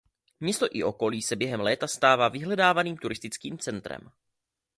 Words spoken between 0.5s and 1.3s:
i okolí